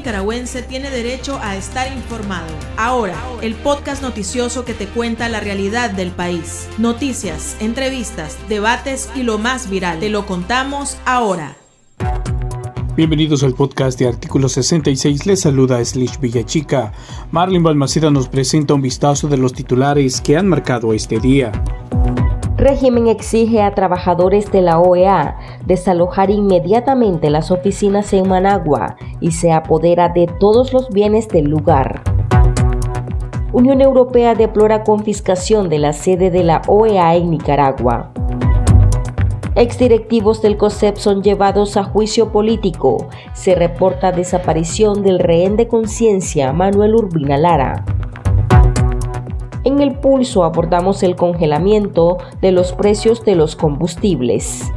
nicaragüense 0.00 0.62
tiene 0.62 0.90
derecho 0.90 1.38
a 1.42 1.56
estar 1.56 1.92
informado. 1.92 2.48
Ahora, 2.78 3.14
el 3.42 3.54
podcast 3.54 4.00
noticioso 4.00 4.64
que 4.64 4.72
te 4.72 4.86
cuenta 4.86 5.28
la 5.28 5.40
realidad 5.40 5.90
del 5.90 6.10
país. 6.10 6.66
Noticias, 6.78 7.54
entrevistas, 7.60 8.38
debates 8.48 9.10
y 9.14 9.24
lo 9.24 9.36
más 9.36 9.68
viral. 9.68 10.00
Te 10.00 10.08
lo 10.08 10.24
contamos 10.24 10.96
ahora. 11.04 11.58
Bienvenidos 12.96 13.42
al 13.42 13.52
podcast 13.52 13.98
de 13.98 14.08
Artículo 14.08 14.48
66. 14.48 15.26
Les 15.26 15.40
saluda 15.40 15.84
Slish 15.84 16.18
Villachica. 16.18 16.94
Marlin 17.30 17.62
Balmaceda 17.62 18.10
nos 18.10 18.28
presenta 18.28 18.72
un 18.72 18.80
vistazo 18.80 19.28
de 19.28 19.36
los 19.36 19.52
titulares 19.52 20.22
que 20.22 20.38
han 20.38 20.48
marcado 20.48 20.94
este 20.94 21.20
día. 21.20 21.52
Régimen 22.60 23.06
exige 23.06 23.62
a 23.62 23.74
trabajadores 23.74 24.52
de 24.52 24.60
la 24.60 24.78
OEA 24.80 25.38
desalojar 25.64 26.28
inmediatamente 26.30 27.30
las 27.30 27.50
oficinas 27.50 28.12
en 28.12 28.28
Managua 28.28 28.96
y 29.18 29.30
se 29.30 29.50
apodera 29.50 30.10
de 30.10 30.26
todos 30.26 30.74
los 30.74 30.90
bienes 30.90 31.28
del 31.28 31.46
lugar. 31.46 32.02
Unión 33.54 33.80
Europea 33.80 34.34
deplora 34.34 34.84
confiscación 34.84 35.70
de 35.70 35.78
la 35.78 35.94
sede 35.94 36.30
de 36.30 36.44
la 36.44 36.60
OEA 36.68 37.16
en 37.16 37.30
Nicaragua. 37.30 38.12
Exdirectivos 39.54 40.42
del 40.42 40.58
COSEP 40.58 40.98
son 40.98 41.22
llevados 41.22 41.78
a 41.78 41.84
juicio 41.84 42.30
político. 42.30 43.08
Se 43.32 43.54
reporta 43.54 44.12
desaparición 44.12 45.02
del 45.02 45.18
rehén 45.18 45.56
de 45.56 45.66
conciencia 45.66 46.52
Manuel 46.52 46.94
Urbina 46.94 47.38
Lara. 47.38 47.86
En 49.62 49.80
el 49.80 49.94
pulso 49.94 50.44
abordamos 50.44 51.02
el 51.02 51.16
congelamiento 51.16 52.16
de 52.40 52.50
los 52.50 52.72
precios 52.72 53.24
de 53.24 53.34
los 53.34 53.56
combustibles. 53.56 54.70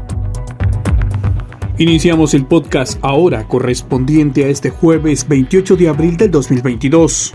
Iniciamos 1.77 2.33
el 2.33 2.45
podcast 2.45 2.99
ahora 3.01 3.47
correspondiente 3.47 4.43
a 4.45 4.49
este 4.49 4.69
jueves 4.69 5.27
28 5.27 5.75
de 5.77 5.89
abril 5.89 6.17
del 6.17 6.31
2022. 6.31 7.33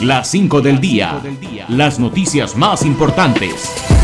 Las 0.00 0.28
5 0.30 0.60
del 0.62 0.80
día. 0.80 1.22
Las 1.68 2.00
noticias 2.00 2.56
más 2.56 2.84
importantes. 2.84 4.01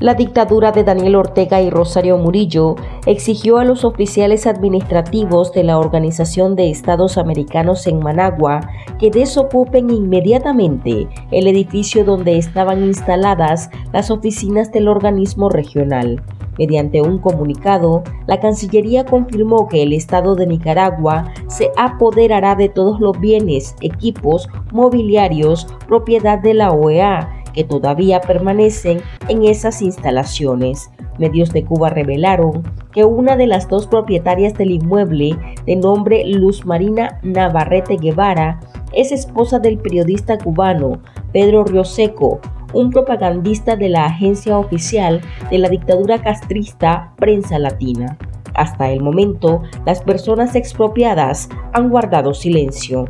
La 0.00 0.14
dictadura 0.14 0.70
de 0.70 0.84
Daniel 0.84 1.16
Ortega 1.16 1.60
y 1.60 1.70
Rosario 1.70 2.18
Murillo 2.18 2.76
exigió 3.04 3.58
a 3.58 3.64
los 3.64 3.84
oficiales 3.84 4.46
administrativos 4.46 5.52
de 5.52 5.64
la 5.64 5.76
Organización 5.76 6.54
de 6.54 6.70
Estados 6.70 7.18
Americanos 7.18 7.84
en 7.88 7.98
Managua 7.98 8.60
que 9.00 9.10
desocupen 9.10 9.90
inmediatamente 9.90 11.08
el 11.32 11.48
edificio 11.48 12.04
donde 12.04 12.38
estaban 12.38 12.84
instaladas 12.84 13.70
las 13.92 14.12
oficinas 14.12 14.70
del 14.70 14.86
organismo 14.86 15.48
regional. 15.48 16.22
Mediante 16.58 17.00
un 17.00 17.18
comunicado, 17.18 18.04
la 18.26 18.38
Cancillería 18.38 19.04
confirmó 19.04 19.68
que 19.68 19.82
el 19.82 19.92
Estado 19.92 20.34
de 20.36 20.46
Nicaragua 20.46 21.32
se 21.48 21.70
apoderará 21.76 22.54
de 22.54 22.68
todos 22.68 23.00
los 23.00 23.18
bienes, 23.18 23.76
equipos, 23.80 24.48
mobiliarios, 24.72 25.66
propiedad 25.86 26.38
de 26.38 26.54
la 26.54 26.70
OEA 26.70 27.37
que 27.58 27.64
todavía 27.64 28.20
permanecen 28.20 29.00
en 29.26 29.42
esas 29.42 29.82
instalaciones. 29.82 30.92
Medios 31.18 31.52
de 31.52 31.64
Cuba 31.64 31.90
revelaron 31.90 32.62
que 32.92 33.04
una 33.04 33.36
de 33.36 33.48
las 33.48 33.68
dos 33.68 33.88
propietarias 33.88 34.54
del 34.54 34.70
inmueble, 34.70 35.36
de 35.66 35.74
nombre 35.74 36.24
Luz 36.24 36.64
Marina 36.64 37.18
Navarrete 37.24 37.96
Guevara, 37.96 38.60
es 38.92 39.10
esposa 39.10 39.58
del 39.58 39.78
periodista 39.78 40.38
cubano 40.38 41.02
Pedro 41.32 41.64
Rioseco, 41.64 42.38
un 42.74 42.90
propagandista 42.90 43.74
de 43.74 43.88
la 43.88 44.06
agencia 44.06 44.56
oficial 44.56 45.20
de 45.50 45.58
la 45.58 45.68
dictadura 45.68 46.22
castrista 46.22 47.12
Prensa 47.16 47.58
Latina. 47.58 48.16
Hasta 48.54 48.92
el 48.92 49.02
momento, 49.02 49.62
las 49.84 50.00
personas 50.00 50.54
expropiadas 50.54 51.48
han 51.72 51.90
guardado 51.90 52.34
silencio. 52.34 53.06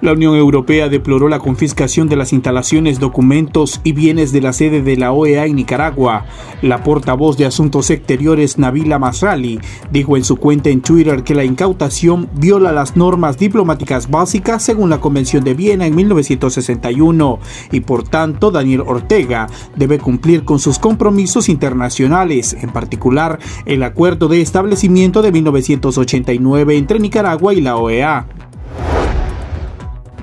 La 0.00 0.12
Unión 0.12 0.36
Europea 0.36 0.88
deploró 0.88 1.28
la 1.28 1.40
confiscación 1.40 2.08
de 2.08 2.14
las 2.14 2.32
instalaciones, 2.32 3.00
documentos 3.00 3.80
y 3.82 3.90
bienes 3.90 4.30
de 4.30 4.40
la 4.40 4.52
sede 4.52 4.80
de 4.80 4.96
la 4.96 5.10
OEA 5.10 5.46
en 5.46 5.56
Nicaragua. 5.56 6.24
La 6.62 6.84
portavoz 6.84 7.36
de 7.36 7.46
Asuntos 7.46 7.90
Exteriores, 7.90 8.58
Nabila 8.58 9.00
Masrali, 9.00 9.58
dijo 9.90 10.16
en 10.16 10.22
su 10.22 10.36
cuenta 10.36 10.70
en 10.70 10.82
Twitter 10.82 11.24
que 11.24 11.34
la 11.34 11.42
incautación 11.42 12.28
viola 12.34 12.70
las 12.70 12.96
normas 12.96 13.38
diplomáticas 13.38 14.08
básicas 14.08 14.62
según 14.62 14.88
la 14.88 15.00
Convención 15.00 15.42
de 15.42 15.54
Viena 15.54 15.84
en 15.86 15.96
1961 15.96 17.40
y 17.72 17.80
por 17.80 18.04
tanto 18.04 18.52
Daniel 18.52 18.82
Ortega 18.86 19.48
debe 19.74 19.98
cumplir 19.98 20.44
con 20.44 20.60
sus 20.60 20.78
compromisos 20.78 21.48
internacionales, 21.48 22.56
en 22.60 22.70
particular 22.70 23.40
el 23.66 23.82
acuerdo 23.82 24.28
de 24.28 24.42
establecimiento 24.42 25.22
de 25.22 25.32
1989 25.32 26.76
entre 26.76 27.00
Nicaragua 27.00 27.52
y 27.52 27.60
la 27.60 27.76
OEA. 27.76 28.28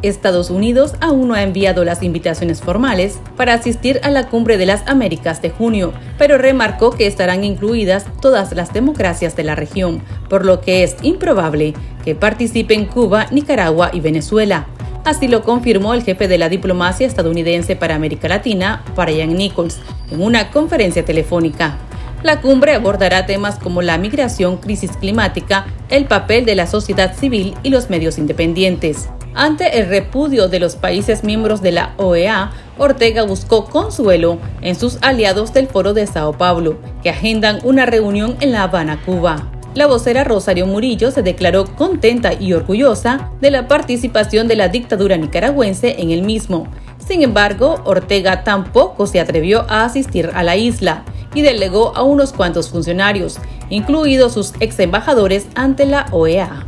Estados 0.07 0.49
Unidos 0.49 0.93
aún 1.01 1.27
no 1.27 1.33
ha 1.33 1.43
enviado 1.43 1.83
las 1.83 2.03
invitaciones 2.03 2.61
formales 2.61 3.19
para 3.35 3.53
asistir 3.53 3.99
a 4.03 4.09
la 4.09 4.27
Cumbre 4.27 4.57
de 4.57 4.65
las 4.65 4.87
Américas 4.87 5.41
de 5.41 5.49
junio, 5.49 5.93
pero 6.17 6.37
remarcó 6.37 6.91
que 6.91 7.07
estarán 7.07 7.43
incluidas 7.43 8.05
todas 8.21 8.53
las 8.53 8.73
democracias 8.73 9.35
de 9.35 9.43
la 9.43 9.55
región, 9.55 10.01
por 10.29 10.45
lo 10.45 10.61
que 10.61 10.83
es 10.83 10.95
improbable 11.01 11.73
que 12.03 12.15
participen 12.15 12.85
Cuba, 12.85 13.27
Nicaragua 13.31 13.89
y 13.93 13.99
Venezuela. 13.99 14.67
Así 15.03 15.27
lo 15.27 15.43
confirmó 15.43 15.93
el 15.93 16.03
jefe 16.03 16.27
de 16.27 16.37
la 16.37 16.49
diplomacia 16.49 17.05
estadounidense 17.05 17.75
para 17.75 17.95
América 17.95 18.27
Latina, 18.27 18.83
Brian 18.95 19.35
Nichols, 19.35 19.79
en 20.11 20.21
una 20.21 20.49
conferencia 20.49 21.05
telefónica. 21.05 21.77
La 22.23 22.41
cumbre 22.41 22.73
abordará 22.73 23.27
temas 23.27 23.59
como 23.59 23.83
la 23.83 23.99
migración, 23.99 24.57
crisis 24.57 24.97
climática, 24.97 25.67
el 25.89 26.05
papel 26.05 26.43
de 26.43 26.55
la 26.55 26.65
sociedad 26.65 27.15
civil 27.15 27.53
y 27.61 27.69
los 27.69 27.91
medios 27.91 28.17
independientes. 28.17 29.09
Ante 29.37 29.79
el 29.79 29.89
repudio 29.89 30.47
de 30.47 30.61
los 30.61 30.77
países 30.77 31.25
miembros 31.25 31.61
de 31.61 31.73
la 31.73 31.93
OEA, 31.97 32.51
Ortega 32.77 33.23
buscó 33.23 33.65
consuelo 33.65 34.37
en 34.61 34.75
sus 34.75 34.97
aliados 35.01 35.53
del 35.53 35.67
Foro 35.67 35.93
de 35.93 36.07
Sao 36.07 36.37
Paulo, 36.37 36.77
que 37.03 37.09
agendan 37.09 37.59
una 37.65 37.85
reunión 37.85 38.37
en 38.39 38.53
La 38.53 38.63
Habana, 38.63 39.01
Cuba. 39.05 39.51
La 39.73 39.87
vocera 39.87 40.23
Rosario 40.23 40.65
Murillo 40.67 41.11
se 41.11 41.21
declaró 41.21 41.65
contenta 41.65 42.31
y 42.33 42.53
orgullosa 42.53 43.29
de 43.41 43.51
la 43.51 43.67
participación 43.67 44.47
de 44.47 44.55
la 44.55 44.69
dictadura 44.69 45.17
nicaragüense 45.17 45.97
en 45.99 46.11
el 46.11 46.21
mismo. 46.21 46.69
Sin 47.05 47.21
embargo, 47.21 47.81
Ortega 47.83 48.45
tampoco 48.45 49.05
se 49.05 49.19
atrevió 49.19 49.65
a 49.69 49.83
asistir 49.83 50.31
a 50.33 50.43
la 50.43 50.55
isla 50.55 51.03
y 51.33 51.41
delegó 51.41 51.93
a 51.97 52.03
unos 52.03 52.31
cuantos 52.31 52.69
funcionarios, 52.69 53.37
incluidos 53.69 54.31
sus 54.31 54.53
ex 54.61 54.79
embajadores 54.79 55.47
ante 55.55 55.85
la 55.85 56.05
OEA. 56.11 56.65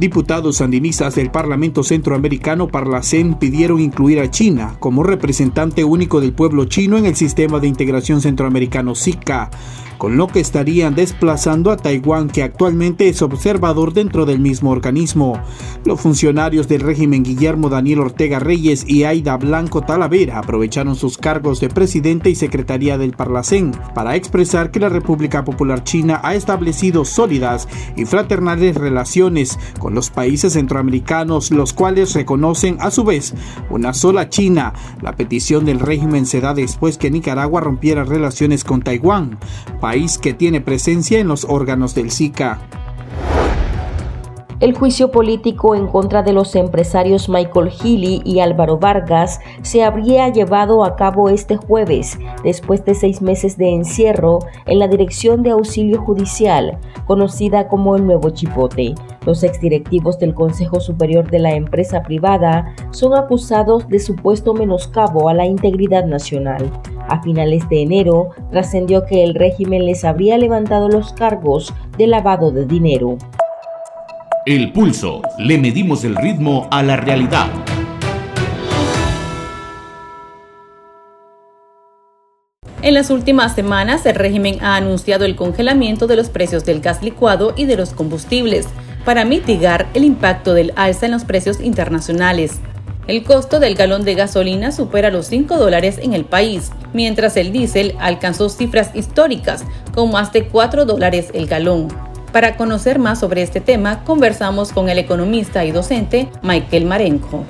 Diputados 0.00 0.56
sandinistas 0.56 1.14
del 1.14 1.30
Parlamento 1.30 1.84
Centroamericano 1.84 2.68
Parlacén 2.68 3.34
pidieron 3.34 3.80
incluir 3.80 4.18
a 4.18 4.30
China 4.30 4.76
como 4.80 5.02
representante 5.02 5.84
único 5.84 6.22
del 6.22 6.32
pueblo 6.32 6.64
chino 6.64 6.96
en 6.96 7.04
el 7.04 7.16
sistema 7.16 7.60
de 7.60 7.68
integración 7.68 8.22
centroamericano 8.22 8.94
SICA 8.94 9.50
con 10.00 10.16
lo 10.16 10.28
que 10.28 10.40
estarían 10.40 10.94
desplazando 10.94 11.70
a 11.70 11.76
Taiwán, 11.76 12.30
que 12.30 12.42
actualmente 12.42 13.10
es 13.10 13.20
observador 13.20 13.92
dentro 13.92 14.24
del 14.24 14.40
mismo 14.40 14.70
organismo. 14.70 15.38
Los 15.84 16.00
funcionarios 16.00 16.68
del 16.68 16.80
régimen 16.80 17.22
Guillermo 17.22 17.68
Daniel 17.68 18.00
Ortega 18.00 18.38
Reyes 18.38 18.86
y 18.88 19.04
Aida 19.04 19.36
Blanco 19.36 19.82
Talavera 19.82 20.38
aprovecharon 20.38 20.96
sus 20.96 21.18
cargos 21.18 21.60
de 21.60 21.68
presidente 21.68 22.30
y 22.30 22.34
secretaría 22.34 22.96
del 22.96 23.12
Parlacén 23.12 23.72
para 23.94 24.16
expresar 24.16 24.70
que 24.70 24.80
la 24.80 24.88
República 24.88 25.44
Popular 25.44 25.84
China 25.84 26.18
ha 26.24 26.34
establecido 26.34 27.04
sólidas 27.04 27.68
y 27.94 28.06
fraternales 28.06 28.76
relaciones 28.76 29.58
con 29.78 29.94
los 29.94 30.08
países 30.08 30.54
centroamericanos, 30.54 31.50
los 31.50 31.74
cuales 31.74 32.14
reconocen 32.14 32.78
a 32.80 32.90
su 32.90 33.04
vez 33.04 33.34
una 33.68 33.92
sola 33.92 34.30
China. 34.30 34.72
La 35.02 35.14
petición 35.14 35.66
del 35.66 35.78
régimen 35.78 36.24
se 36.24 36.40
da 36.40 36.54
después 36.54 36.96
que 36.96 37.10
Nicaragua 37.10 37.60
rompiera 37.60 38.04
relaciones 38.04 38.64
con 38.64 38.80
Taiwán 38.80 39.38
país 39.90 40.18
que 40.18 40.34
tiene 40.34 40.60
presencia 40.60 41.18
en 41.18 41.26
los 41.26 41.44
órganos 41.44 41.96
del 41.96 42.12
SICA. 42.12 42.60
El 44.60 44.72
juicio 44.72 45.10
político 45.10 45.74
en 45.74 45.88
contra 45.88 46.22
de 46.22 46.32
los 46.32 46.54
empresarios 46.54 47.28
Michael 47.28 47.70
Healy 47.70 48.22
y 48.24 48.38
Álvaro 48.38 48.78
Vargas 48.78 49.40
se 49.62 49.82
habría 49.82 50.28
llevado 50.28 50.84
a 50.84 50.94
cabo 50.94 51.28
este 51.28 51.56
jueves, 51.56 52.20
después 52.44 52.84
de 52.84 52.94
seis 52.94 53.20
meses 53.20 53.56
de 53.56 53.70
encierro 53.70 54.38
en 54.66 54.78
la 54.78 54.86
Dirección 54.86 55.42
de 55.42 55.50
Auxilio 55.50 56.00
Judicial, 56.02 56.78
conocida 57.06 57.66
como 57.66 57.96
el 57.96 58.06
Nuevo 58.06 58.30
Chipote. 58.30 58.94
Los 59.26 59.42
exdirectivos 59.42 60.20
del 60.20 60.34
Consejo 60.34 60.78
Superior 60.78 61.28
de 61.28 61.40
la 61.40 61.54
empresa 61.54 62.02
privada 62.02 62.76
son 62.92 63.18
acusados 63.18 63.88
de 63.88 63.98
supuesto 63.98 64.54
menoscabo 64.54 65.28
a 65.28 65.34
la 65.34 65.46
integridad 65.46 66.04
nacional. 66.04 66.70
A 67.10 67.20
finales 67.22 67.68
de 67.68 67.82
enero 67.82 68.30
trascendió 68.52 69.04
que 69.04 69.24
el 69.24 69.34
régimen 69.34 69.84
les 69.84 70.04
habría 70.04 70.38
levantado 70.38 70.88
los 70.88 71.12
cargos 71.12 71.74
de 71.98 72.06
lavado 72.06 72.52
de 72.52 72.66
dinero. 72.66 73.18
El 74.46 74.72
pulso. 74.72 75.20
Le 75.36 75.58
medimos 75.58 76.04
el 76.04 76.14
ritmo 76.14 76.68
a 76.70 76.84
la 76.84 76.96
realidad. 76.96 77.48
En 82.82 82.94
las 82.94 83.10
últimas 83.10 83.56
semanas, 83.56 84.06
el 84.06 84.14
régimen 84.14 84.58
ha 84.62 84.76
anunciado 84.76 85.24
el 85.24 85.34
congelamiento 85.34 86.06
de 86.06 86.14
los 86.14 86.28
precios 86.28 86.64
del 86.64 86.80
gas 86.80 87.02
licuado 87.02 87.54
y 87.56 87.64
de 87.64 87.76
los 87.76 87.90
combustibles 87.90 88.68
para 89.04 89.24
mitigar 89.24 89.88
el 89.94 90.04
impacto 90.04 90.54
del 90.54 90.72
alza 90.76 91.06
en 91.06 91.12
los 91.12 91.24
precios 91.24 91.60
internacionales. 91.60 92.60
El 93.10 93.24
costo 93.24 93.58
del 93.58 93.74
galón 93.74 94.04
de 94.04 94.14
gasolina 94.14 94.70
supera 94.70 95.10
los 95.10 95.26
5 95.26 95.56
dólares 95.58 95.98
en 96.00 96.14
el 96.14 96.24
país, 96.24 96.70
mientras 96.92 97.36
el 97.36 97.50
diésel 97.50 97.96
alcanzó 97.98 98.48
cifras 98.48 98.92
históricas 98.94 99.64
con 99.92 100.12
más 100.12 100.32
de 100.32 100.44
4 100.44 100.84
dólares 100.84 101.26
el 101.34 101.48
galón. 101.48 101.88
Para 102.32 102.56
conocer 102.56 103.00
más 103.00 103.18
sobre 103.18 103.42
este 103.42 103.60
tema, 103.60 104.04
conversamos 104.04 104.70
con 104.70 104.88
el 104.88 105.00
economista 105.00 105.64
y 105.64 105.72
docente 105.72 106.28
Michael 106.44 106.84
Marenco. 106.84 107.44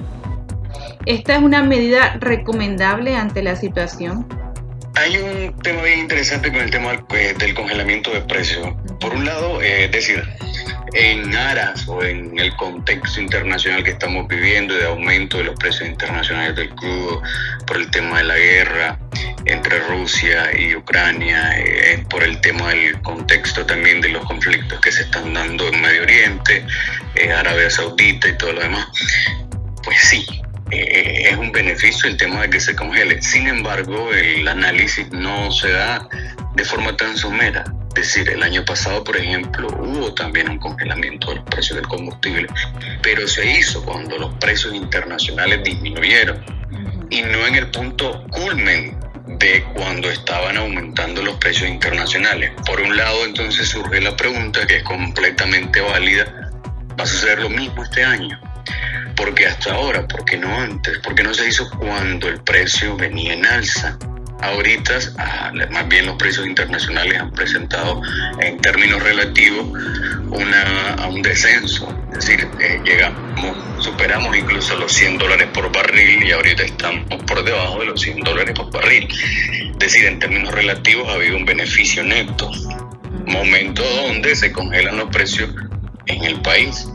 ¿Esta 1.05 1.37
es 1.37 1.43
una 1.43 1.63
medida 1.63 2.17
recomendable 2.21 3.15
ante 3.15 3.43
la 3.43 3.55
situación? 3.55 4.27
Hay 4.95 5.19
un 5.19 5.55
tema 5.59 5.83
bien 5.83 5.99
interesante 5.99 6.51
con 6.51 6.63
el 6.63 6.71
tema 6.71 7.05
del 7.39 7.55
congelamiento 7.55 8.11
de 8.13 8.23
precios. 8.23 8.67
Por 8.99 9.13
un 9.13 9.27
lado, 9.27 9.61
eh, 9.61 9.85
es 9.85 9.93
decir, 9.93 10.25
en 10.93 11.35
aras 11.35 11.87
o 11.89 12.03
en 12.03 12.39
el 12.39 12.55
contexto 12.57 13.21
internacional 13.21 13.85
que 13.85 13.91
estamos 13.91 14.27
viviendo 14.29 14.75
de 14.75 14.87
aumento 14.87 15.39
de 15.39 15.45
los 15.45 15.55
precios 15.57 15.89
internacionales 15.89 16.57
del 16.57 16.71
crudo 16.71 17.23
por 17.67 17.77
el 17.77 17.91
tema 17.91 18.19
de 18.19 18.25
la 18.25 18.37
guerra 18.37 18.99
entre 19.47 19.81
Rusia 19.81 20.51
y 20.59 20.75
Ucrania, 20.75 21.53
eh, 21.59 22.05
por 22.09 22.23
el 22.23 22.41
tema 22.41 22.71
del 22.71 23.01
contexto 23.03 23.65
también 23.65 24.01
de 24.01 24.11
los 24.11 24.25
conflictos 24.25 24.81
que 24.81 24.93
se 24.93 25.03
están 25.03 25.33
dando 25.33 25.69
en 25.69 25.81
Medio 25.81 26.03
Oriente, 26.03 26.65
eh, 27.15 27.33
Arabia 27.33 27.71
Saudita 27.71 28.29
y 28.29 28.37
todo 28.37 28.53
lo 28.53 28.61
demás, 28.61 28.87
pues 29.83 29.97
sí, 30.09 30.27
eh, 30.71 31.29
es 31.31 31.37
un 31.37 31.53
beneficio 31.53 32.09
el 32.09 32.17
tema 32.17 32.43
de 32.43 32.51
que 32.51 32.61
se 32.61 32.75
congele. 32.77 33.21
Sin 33.23 33.49
embargo, 33.49 34.13
el 34.13 34.47
análisis 34.47 35.11
no 35.11 35.51
se 35.51 35.71
da 35.71 36.09
de 36.55 36.65
forma 36.65 36.97
tan 36.97 37.17
somera. 37.17 37.65
Es 37.91 37.95
decir, 37.95 38.29
el 38.31 38.43
año 38.43 38.65
pasado, 38.65 39.03
por 39.03 39.17
ejemplo, 39.17 39.69
hubo 39.69 40.15
también 40.15 40.49
un 40.49 40.59
congelamiento 40.59 41.31
de 41.31 41.37
los 41.37 41.45
precios 41.45 41.77
del 41.77 41.89
combustible, 41.89 42.47
pero 43.03 43.27
se 43.27 43.59
hizo 43.59 43.85
cuando 43.85 44.17
los 44.17 44.33
precios 44.35 44.75
internacionales 44.75 45.61
disminuyeron 45.65 46.45
y 47.11 47.23
no 47.23 47.47
en 47.47 47.57
el 47.57 47.71
punto 47.71 48.25
culmen 48.31 48.97
de 49.27 49.65
cuando 49.75 50.11
estaban 50.11 50.57
aumentando 50.57 51.23
los 51.23 51.37
precios 51.37 51.69
internacionales. 51.69 52.53
Por 52.65 52.81
un 52.81 52.97
lado, 52.97 53.25
entonces 53.25 53.69
surge 53.69 54.01
la 54.01 54.17
pregunta 54.17 54.67
que 54.67 54.77
es 54.77 54.83
completamente 54.85 55.81
válida, 55.81 56.51
¿va 56.99 57.05
a 57.05 57.07
suceder 57.07 57.41
lo 57.41 57.51
mismo 57.51 57.83
este 57.83 58.05
año? 58.05 58.41
porque 59.21 59.47
hasta 59.47 59.75
ahora? 59.75 60.09
¿Por 60.09 60.25
qué 60.25 60.39
no 60.39 60.53
antes? 60.55 60.99
¿Por 60.99 61.15
qué 61.15 61.23
no 61.23 61.35
se 61.35 61.47
hizo 61.47 61.69
cuando 61.79 62.29
el 62.29 62.41
precio 62.43 62.97
venía 62.97 63.35
en 63.35 63.45
alza? 63.45 63.99
Ahorita, 64.43 64.99
ah, 65.19 65.53
más 65.71 65.89
bien 65.89 66.07
los 66.07 66.17
precios 66.17 66.47
internacionales 66.47 67.21
han 67.21 67.31
presentado 67.31 68.01
en 68.41 68.59
términos 68.59 69.03
relativos 69.03 69.67
una, 70.31 71.09
un 71.09 71.23
descenso. 71.23 71.95
Es 72.13 72.27
decir, 72.27 72.49
eh, 72.61 72.81
llegamos, 72.85 73.85
superamos 73.85 74.37
incluso 74.37 74.77
los 74.77 74.93
100 74.93 75.19
dólares 75.19 75.49
por 75.53 75.71
barril 75.73 76.25
y 76.25 76.33
ahorita 76.33 76.63
estamos 76.63 77.23
por 77.25 77.45
debajo 77.45 77.81
de 77.81 77.87
los 77.87 78.01
100 78.01 78.21
dólares 78.21 78.55
por 78.55 78.71
barril. 78.71 79.09
Es 79.73 79.79
decir, 79.79 80.07
en 80.07 80.19
términos 80.19 80.53
relativos 80.55 81.09
ha 81.09 81.15
habido 81.15 81.37
un 81.37 81.45
beneficio 81.45 82.03
neto. 82.03 82.51
Momento 83.27 83.83
donde 83.83 84.35
se 84.37 84.53
congelan 84.53 84.97
los 84.97 85.11
precios 85.11 85.51
en 86.11 86.25
el 86.25 86.41
país. 86.41 86.87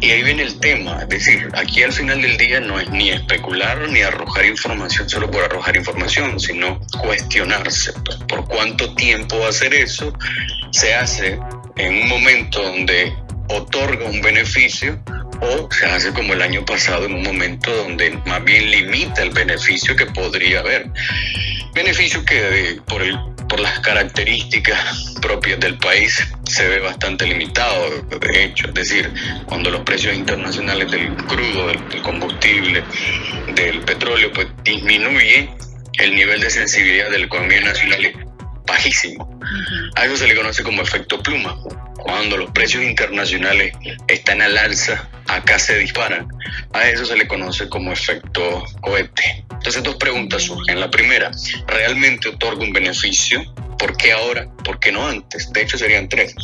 Y 0.00 0.10
ahí 0.10 0.22
viene 0.22 0.42
el 0.42 0.58
tema, 0.60 1.02
es 1.02 1.08
decir, 1.08 1.48
aquí 1.54 1.82
al 1.82 1.92
final 1.92 2.22
del 2.22 2.36
día 2.36 2.60
no 2.60 2.78
es 2.78 2.88
ni 2.90 3.10
especular 3.10 3.88
ni 3.88 4.00
arrojar 4.00 4.44
información 4.46 5.08
solo 5.08 5.30
por 5.30 5.44
arrojar 5.44 5.76
información, 5.76 6.38
sino 6.38 6.78
cuestionarse 7.00 7.92
por 8.28 8.46
cuánto 8.46 8.94
tiempo 8.94 9.46
hacer 9.46 9.74
eso, 9.74 10.12
se 10.70 10.94
hace 10.94 11.38
en 11.76 12.02
un 12.02 12.08
momento 12.08 12.62
donde 12.62 13.12
otorga 13.48 14.06
un 14.06 14.20
beneficio 14.20 15.00
o 15.40 15.68
se 15.72 15.86
hace 15.86 16.12
como 16.12 16.34
el 16.34 16.42
año 16.42 16.64
pasado 16.64 17.06
en 17.06 17.14
un 17.14 17.22
momento 17.22 17.74
donde 17.74 18.10
más 18.26 18.42
bien 18.44 18.70
limita 18.70 19.22
el 19.22 19.30
beneficio 19.30 19.96
que 19.96 20.06
podría 20.06 20.60
haber. 20.60 20.90
Beneficio 21.74 22.24
que 22.24 22.80
por 22.86 23.02
el 23.02 23.16
por 23.48 23.60
las 23.60 23.80
características 23.80 25.14
propias 25.20 25.58
del 25.60 25.78
país 25.78 26.22
se 26.44 26.68
ve 26.68 26.80
bastante 26.80 27.26
limitado, 27.26 28.02
de 28.02 28.44
hecho, 28.44 28.68
es 28.68 28.74
decir, 28.74 29.12
cuando 29.46 29.70
los 29.70 29.82
precios 29.82 30.14
internacionales 30.16 30.90
del 30.90 31.14
crudo, 31.16 31.68
del, 31.68 32.02
combustible, 32.02 32.82
del 33.54 33.80
petróleo, 33.80 34.30
pues 34.32 34.48
disminuye, 34.64 35.50
el 35.98 36.14
nivel 36.14 36.40
de 36.40 36.50
sensibilidad 36.50 37.10
de 37.10 37.18
la 37.18 37.26
economía 37.26 37.60
nacional 37.60 38.27
bajísimo. 38.68 39.40
A 39.96 40.04
eso 40.04 40.16
se 40.16 40.28
le 40.28 40.36
conoce 40.36 40.62
como 40.62 40.82
efecto 40.82 41.20
pluma. 41.22 41.56
Cuando 41.96 42.36
los 42.36 42.50
precios 42.52 42.84
internacionales 42.84 43.72
están 44.06 44.40
al 44.40 44.56
alza, 44.56 45.08
acá 45.26 45.58
se 45.58 45.78
disparan. 45.78 46.28
A 46.72 46.88
eso 46.88 47.04
se 47.04 47.16
le 47.16 47.26
conoce 47.26 47.68
como 47.68 47.92
efecto 47.92 48.64
cohete. 48.80 49.44
Entonces 49.50 49.82
dos 49.82 49.96
preguntas 49.96 50.42
surgen. 50.44 50.78
La 50.78 50.90
primera, 50.90 51.30
¿realmente 51.66 52.28
otorga 52.28 52.62
un 52.62 52.72
beneficio? 52.72 53.42
¿Por 53.78 53.96
qué 53.96 54.12
ahora? 54.12 54.48
¿Por 54.64 54.78
qué 54.78 54.92
no 54.92 55.06
antes? 55.06 55.52
De 55.52 55.62
hecho 55.62 55.76
serían 55.78 56.08
tres. 56.08 56.34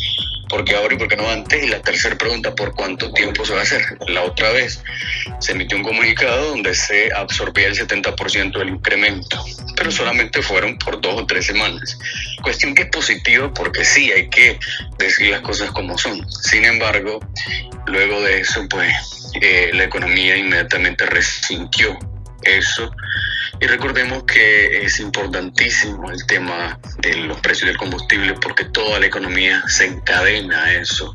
¿Por 0.48 0.64
qué 0.64 0.76
ahora 0.76 0.94
y 0.94 0.98
por 0.98 1.08
qué 1.08 1.16
no 1.16 1.28
antes? 1.28 1.62
Y 1.62 1.68
la 1.68 1.80
tercera 1.80 2.16
pregunta, 2.16 2.54
¿por 2.54 2.74
cuánto 2.74 3.12
tiempo 3.12 3.44
se 3.44 3.54
va 3.54 3.60
a 3.60 3.62
hacer? 3.62 3.82
La 4.08 4.22
otra 4.22 4.50
vez 4.50 4.82
se 5.40 5.52
emitió 5.52 5.76
un 5.76 5.84
comunicado 5.84 6.50
donde 6.50 6.74
se 6.74 7.12
absorbía 7.14 7.68
el 7.68 7.76
70% 7.76 8.58
del 8.58 8.68
incremento, 8.68 9.44
pero 9.76 9.90
solamente 9.90 10.42
fueron 10.42 10.78
por 10.78 11.00
dos 11.00 11.22
o 11.22 11.26
tres 11.26 11.46
semanas. 11.46 11.98
Cuestión 12.42 12.74
que 12.74 12.82
es 12.82 12.88
positiva 12.88 13.52
porque 13.52 13.84
sí, 13.84 14.12
hay 14.12 14.28
que 14.28 14.58
decir 14.98 15.28
las 15.28 15.40
cosas 15.40 15.70
como 15.72 15.96
son. 15.98 16.28
Sin 16.30 16.64
embargo, 16.64 17.20
luego 17.86 18.20
de 18.22 18.40
eso, 18.40 18.66
pues 18.68 18.94
eh, 19.40 19.70
la 19.72 19.84
economía 19.84 20.36
inmediatamente 20.36 21.06
resintió 21.06 21.98
eso. 22.44 22.94
Y 23.60 23.66
recordemos 23.66 24.24
que 24.24 24.84
es 24.84 25.00
importantísimo 25.00 26.10
el 26.10 26.26
tema 26.26 26.78
de 26.98 27.16
los 27.16 27.40
precios 27.40 27.68
del 27.68 27.76
combustible 27.76 28.34
porque 28.34 28.64
toda 28.64 28.98
la 28.98 29.06
economía 29.06 29.62
se 29.68 29.86
encadena 29.86 30.64
a 30.64 30.74
eso. 30.74 31.14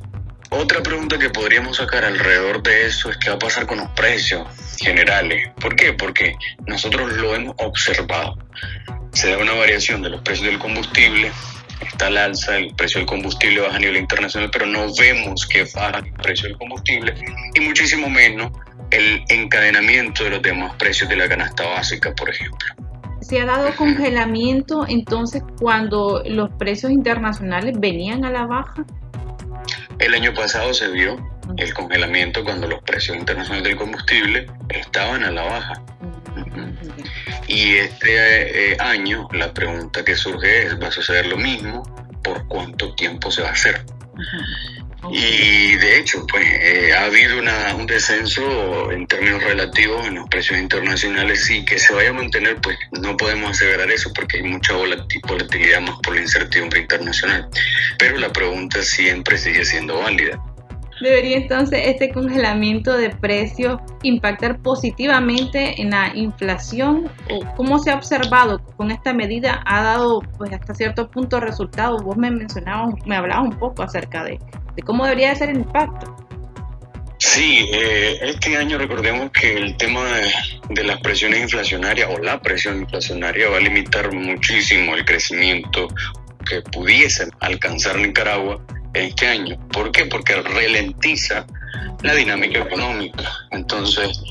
Otra 0.52 0.82
pregunta 0.82 1.20
que 1.20 1.30
podríamos 1.30 1.78
sacar 1.78 2.06
alrededor 2.06 2.64
de 2.64 2.88
eso 2.88 3.12
es 3.12 3.18
qué 3.18 3.30
va 3.30 3.36
a 3.36 3.40
pasar 3.40 3.68
con 3.68 3.78
los 3.78 3.90
precios 3.90 4.48
generales. 4.80 5.52
¿Por 5.62 5.76
qué? 5.76 5.94
Porque 5.94 6.36
nosotros 6.66 7.14
lo 7.14 7.36
hemos 7.36 7.54
observado. 7.60 8.36
Se 9.12 9.30
da 9.30 9.38
una 9.38 9.54
variación 9.54 10.02
de 10.02 10.10
los 10.10 10.22
precios 10.22 10.48
del 10.48 10.58
combustible, 10.58 11.32
está 11.86 12.08
al 12.08 12.18
alza, 12.18 12.58
el 12.58 12.74
precio 12.74 13.00
del 13.00 13.08
combustible 13.08 13.62
baja 13.62 13.76
a 13.76 13.80
nivel 13.80 13.98
internacional, 13.98 14.50
pero 14.52 14.66
no 14.66 14.92
vemos 14.96 15.46
que 15.46 15.66
baja 15.66 16.00
el 16.00 16.14
precio 16.14 16.48
del 16.48 16.58
combustible 16.58 17.14
y 17.54 17.60
muchísimo 17.60 18.10
menos 18.10 18.52
el 18.92 19.24
encadenamiento 19.30 20.24
de 20.24 20.32
los 20.32 20.42
demás 20.42 20.76
precios 20.78 21.10
de 21.10 21.16
la 21.16 21.28
canasta 21.28 21.66
básica, 21.66 22.14
por 22.16 22.30
ejemplo. 22.30 22.68
¿Se 23.22 23.40
ha 23.42 23.46
dado 23.46 23.76
congelamiento 23.76 24.86
entonces 24.88 25.44
cuando 25.60 26.24
los 26.26 26.50
precios 26.52 26.92
internacionales 26.92 27.76
venían 27.80 28.26
a 28.26 28.32
la 28.32 28.46
baja? 28.46 28.86
El 30.00 30.14
año 30.14 30.34
pasado 30.34 30.74
se 30.74 30.88
vio 30.90 31.18
el 31.58 31.74
congelamiento 31.74 32.44
cuando 32.44 32.68
los 32.68 32.82
precios 32.84 33.18
internacionales 33.18 33.64
del 33.64 33.76
combustible 33.76 34.48
estaban 34.70 35.24
a 35.24 35.32
la 35.32 35.44
baja. 35.44 35.74
Y 37.48 37.76
este 37.76 38.72
eh, 38.72 38.78
año 38.80 39.28
la 39.34 39.54
pregunta 39.54 40.06
que 40.06 40.16
surge 40.16 40.68
es, 40.68 40.82
¿va 40.82 40.88
a 40.88 40.92
suceder 40.92 41.26
lo 41.26 41.38
mismo? 41.38 41.84
¿Por 42.24 42.48
cuánto 42.48 42.94
tiempo 42.96 43.32
se 43.32 43.42
va 43.42 43.50
a 43.50 43.54
hacer? 43.54 43.84
Y 45.12 45.76
de 45.76 46.00
hecho, 46.00 46.26
pues 46.28 46.46
eh, 46.46 46.94
ha 46.94 47.06
habido 47.06 47.40
una, 47.40 47.74
un 47.76 47.86
descenso 47.86 48.92
en 48.92 49.08
términos 49.08 49.44
relativos 49.44 50.06
en 50.06 50.16
los 50.16 50.28
precios 50.30 50.60
internacionales 50.60 51.50
y 51.50 51.64
que 51.64 51.80
se 51.80 51.94
vaya 51.94 52.10
a 52.10 52.14
mantener, 52.14 52.58
pues 52.62 52.78
no 53.02 53.16
podemos 53.16 53.52
aseverar 53.52 53.90
eso 53.90 54.12
porque 54.14 54.38
hay 54.38 54.44
mucha 54.44 54.74
volatilidad 54.76 55.82
más 55.82 56.00
por 56.02 56.16
la 56.16 56.22
incertidumbre 56.22 56.82
internacional. 56.82 57.48
Pero 57.98 58.18
la 58.18 58.32
pregunta 58.32 58.84
siempre 58.84 59.38
sigue 59.38 59.64
siendo 59.64 60.00
válida. 60.00 60.42
¿Debería 61.02 61.38
entonces 61.38 61.82
este 61.86 62.12
congelamiento 62.12 62.98
de 62.98 63.10
precios 63.10 63.80
impactar 64.04 64.60
positivamente 64.60 65.82
en 65.82 65.92
la 65.92 66.12
inflación? 66.14 67.10
¿O 67.30 67.56
cómo 67.56 67.80
se 67.80 67.92
ha 67.92 67.96
observado 67.96 68.60
con 68.76 68.92
esta 68.92 69.14
medida? 69.14 69.64
¿Ha 69.66 69.82
dado 69.82 70.22
pues 70.38 70.52
hasta 70.52 70.74
cierto 70.74 71.10
punto 71.10 71.40
resultados? 71.40 72.04
Vos 72.04 72.18
me 72.18 72.30
mencionabas, 72.30 72.94
me 73.06 73.16
hablabas 73.16 73.48
un 73.48 73.58
poco 73.58 73.82
acerca 73.82 74.26
de, 74.26 74.40
cómo 74.86 75.04
debería 75.04 75.36
ser 75.36 75.50
el 75.50 75.58
impacto. 75.58 76.16
Sí, 77.18 77.68
eh, 77.74 78.18
este 78.22 78.56
año 78.56 78.78
recordemos 78.78 79.32
que 79.32 79.54
el 79.54 79.76
tema 79.76 80.06
de, 80.16 80.32
de, 80.70 80.84
las 80.86 81.02
presiones 81.02 81.42
inflacionarias 81.42 82.10
o 82.10 82.18
la 82.18 82.42
presión 82.42 82.80
inflacionaria 82.80 83.50
va 83.50 83.58
a 83.58 83.60
limitar 83.60 84.14
muchísimo 84.14 84.96
el 84.96 85.04
crecimiento 85.04 85.90
que 86.48 86.62
pudiesen 86.62 87.30
alcanzar 87.42 87.98
Nicaragua 87.98 88.66
este 88.94 89.28
año. 89.28 89.58
¿Por 89.68 89.92
qué? 89.92 90.06
Porque 90.06 90.42
ralentiza 90.42 91.46
la 92.02 92.16
dinámica 92.16 92.60
económica. 92.60 93.24
Entonces, 93.52 94.22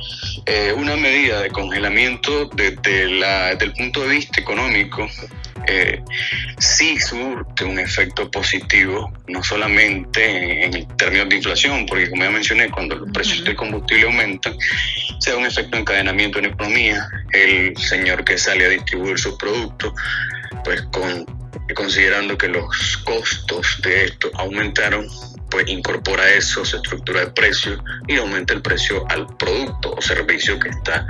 eh, 0.47 0.73
una 0.77 0.97
medida 0.97 1.41
de 1.41 1.51
congelamiento 1.51 2.47
desde, 2.55 3.09
la, 3.11 3.49
desde 3.51 3.67
el 3.67 3.73
punto 3.73 4.03
de 4.03 4.09
vista 4.09 4.41
económico 4.41 5.09
eh, 5.71 6.03
sí 6.59 6.99
surte 6.99 7.65
un 7.65 7.79
efecto 7.79 8.31
positivo, 8.31 9.13
no 9.27 9.43
solamente 9.43 10.65
en, 10.65 10.89
términos 10.97 11.29
de 11.29 11.37
inflación, 11.37 11.85
porque 11.87 12.09
como 12.09 12.25
ya 12.25 12.31
mencioné, 12.31 12.71
cuando 12.71 12.97
los 12.97 13.11
precios 13.13 13.45
del 13.45 13.55
combustible 13.55 14.07
aumentan, 14.07 14.57
se 15.19 15.31
da 15.31 15.37
un 15.37 15.45
efecto 15.45 15.73
de 15.73 15.81
encadenamiento 15.81 16.39
en 16.39 16.47
la 16.47 16.51
economía. 16.53 17.09
El 17.33 17.77
señor 17.77 18.25
que 18.25 18.39
sale 18.39 18.65
a 18.65 18.69
distribuir 18.71 19.19
sus 19.19 19.37
productos, 19.37 19.93
pues 20.65 20.81
con, 20.91 21.27
considerando 21.75 22.39
que 22.39 22.49
los 22.49 22.97
costos 23.05 23.81
de 23.83 24.05
esto 24.05 24.31
aumentaron, 24.35 25.07
pues 25.51 25.69
incorpora 25.69 26.29
eso, 26.31 26.65
su 26.65 26.77
estructura 26.77 27.21
de 27.21 27.31
precios 27.31 27.81
y 28.07 28.17
aumenta 28.17 28.55
el 28.55 28.63
precio 28.63 29.05
al 29.09 29.27
producto 29.37 29.95
o 29.95 30.01
servicio 30.01 30.59
que 30.59 30.69
está 30.69 31.07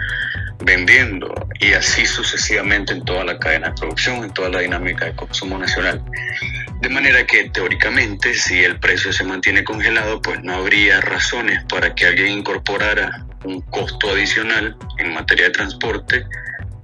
vendiendo 0.60 1.32
y 1.60 1.72
así 1.72 2.06
sucesivamente 2.06 2.92
en 2.92 3.04
toda 3.04 3.24
la 3.24 3.38
cadena 3.38 3.68
de 3.68 3.74
producción, 3.74 4.24
en 4.24 4.32
toda 4.32 4.48
la 4.50 4.60
dinámica 4.60 5.06
de 5.06 5.14
consumo 5.14 5.58
nacional. 5.58 6.02
De 6.80 6.88
manera 6.88 7.26
que 7.26 7.50
teóricamente 7.50 8.34
si 8.34 8.62
el 8.62 8.78
precio 8.78 9.12
se 9.12 9.24
mantiene 9.24 9.64
congelado, 9.64 10.20
pues 10.20 10.42
no 10.42 10.54
habría 10.54 11.00
razones 11.00 11.64
para 11.68 11.94
que 11.94 12.06
alguien 12.06 12.38
incorporara 12.38 13.26
un 13.44 13.60
costo 13.62 14.10
adicional 14.10 14.76
en 14.98 15.12
materia 15.12 15.46
de 15.46 15.50
transporte 15.50 16.24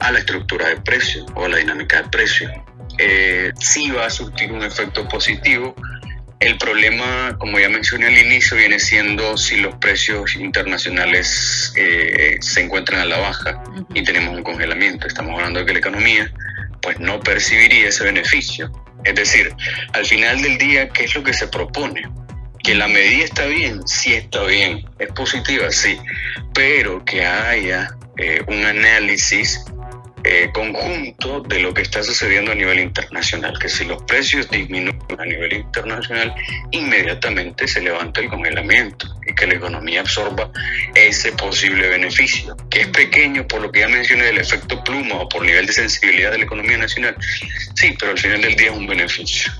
a 0.00 0.10
la 0.10 0.18
estructura 0.18 0.68
de 0.68 0.76
precio 0.80 1.24
o 1.34 1.44
a 1.44 1.48
la 1.48 1.58
dinámica 1.58 2.02
de 2.02 2.08
precio. 2.08 2.50
Eh, 2.98 3.52
sí 3.58 3.90
va 3.90 4.06
a 4.06 4.10
surtir 4.10 4.52
un 4.52 4.62
efecto 4.62 5.08
positivo 5.08 5.74
el 6.44 6.58
problema, 6.58 7.36
como 7.38 7.58
ya 7.58 7.70
mencioné 7.70 8.08
al 8.08 8.18
inicio, 8.18 8.56
viene 8.56 8.78
siendo 8.78 9.36
si 9.38 9.56
los 9.56 9.74
precios 9.76 10.36
internacionales 10.36 11.72
eh, 11.74 12.36
se 12.40 12.60
encuentran 12.60 13.00
a 13.00 13.06
la 13.06 13.16
baja 13.16 13.62
y 13.94 14.04
tenemos 14.04 14.36
un 14.36 14.42
congelamiento. 14.42 15.06
Estamos 15.06 15.36
hablando 15.36 15.60
de 15.60 15.66
que 15.66 15.72
la 15.72 15.78
economía 15.78 16.30
pues 16.82 17.00
no 17.00 17.18
percibiría 17.20 17.88
ese 17.88 18.04
beneficio. 18.04 18.70
Es 19.04 19.14
decir, 19.14 19.54
al 19.94 20.04
final 20.04 20.42
del 20.42 20.58
día, 20.58 20.88
¿qué 20.90 21.04
es 21.04 21.14
lo 21.14 21.22
que 21.22 21.32
se 21.32 21.48
propone? 21.48 22.02
Que 22.62 22.74
la 22.74 22.88
medida 22.88 23.24
está 23.24 23.46
bien, 23.46 23.86
sí 23.88 24.12
está 24.12 24.44
bien, 24.44 24.84
es 24.98 25.08
positiva, 25.12 25.70
sí, 25.70 25.98
pero 26.52 27.02
que 27.06 27.24
haya 27.24 27.96
eh, 28.18 28.42
un 28.48 28.64
análisis 28.64 29.64
eh, 30.24 30.50
conjunto 30.52 31.40
de 31.40 31.60
lo 31.60 31.74
que 31.74 31.82
está 31.82 32.02
sucediendo 32.02 32.52
a 32.52 32.54
nivel 32.54 32.80
internacional, 32.80 33.58
que 33.58 33.68
si 33.68 33.84
los 33.84 34.02
precios 34.04 34.50
disminuyen 34.50 34.98
a 35.18 35.24
nivel 35.24 35.52
internacional, 35.52 36.34
inmediatamente 36.70 37.68
se 37.68 37.82
levanta 37.82 38.20
el 38.20 38.30
congelamiento 38.30 39.06
y 39.26 39.34
que 39.34 39.46
la 39.46 39.54
economía 39.54 40.00
absorba 40.00 40.50
ese 40.94 41.32
posible 41.32 41.88
beneficio, 41.88 42.56
que 42.70 42.82
es 42.82 42.88
pequeño 42.88 43.46
por 43.46 43.60
lo 43.60 43.70
que 43.70 43.80
ya 43.80 43.88
mencioné 43.88 44.24
del 44.24 44.38
efecto 44.38 44.82
pluma 44.82 45.16
o 45.16 45.28
por 45.28 45.44
nivel 45.44 45.66
de 45.66 45.74
sensibilidad 45.74 46.30
de 46.30 46.38
la 46.38 46.44
economía 46.44 46.78
nacional, 46.78 47.14
sí, 47.74 47.94
pero 47.98 48.12
al 48.12 48.18
final 48.18 48.40
del 48.40 48.56
día 48.56 48.70
es 48.70 48.76
un 48.76 48.86
beneficio. 48.86 49.52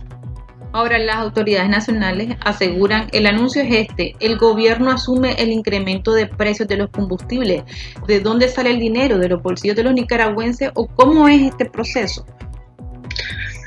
Ahora 0.75 0.99
las 0.99 1.19
autoridades 1.19 1.69
nacionales 1.69 2.37
aseguran, 2.41 3.09
el 3.13 3.27
anuncio 3.27 3.63
es 3.63 3.73
este, 3.73 4.17
el 4.19 4.37
gobierno 4.37 4.91
asume 4.91 5.37
el 5.39 5.53
incremento 5.53 6.13
de 6.13 6.27
precios 6.27 6.67
de 6.67 6.77
los 6.77 6.91
combustibles. 6.91 7.63
¿De 8.09 8.19
dónde 8.19 8.49
sale 8.49 8.73
el 8.73 8.81
dinero? 8.81 9.19
¿De 9.19 9.29
los 9.29 9.41
bolsillos 9.41 9.77
de 9.77 9.85
los 9.85 9.95
nicaragüenses 9.95 10.73
o 10.75 10.89
cómo 10.89 11.29
es 11.29 11.43
este 11.43 11.67
proceso? 11.67 12.27